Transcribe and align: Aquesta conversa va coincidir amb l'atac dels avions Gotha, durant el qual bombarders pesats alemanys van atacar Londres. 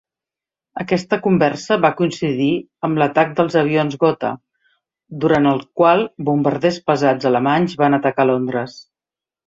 Aquesta 0.83 1.19
conversa 1.25 1.77
va 1.83 1.91
coincidir 1.99 2.47
amb 2.89 3.03
l'atac 3.03 3.37
dels 3.41 3.59
avions 3.63 3.99
Gotha, 4.07 4.33
durant 5.27 5.53
el 5.53 5.65
qual 5.83 6.05
bombarders 6.31 6.85
pesats 6.91 7.33
alemanys 7.35 7.81
van 7.85 8.03
atacar 8.03 8.31
Londres. 8.35 8.85